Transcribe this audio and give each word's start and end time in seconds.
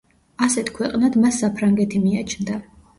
ასეთ 0.47 0.71
ქვეყნად 0.79 1.19
მას 1.27 1.39
საფრანგეთი 1.45 2.05
მიაჩნდა. 2.11 2.63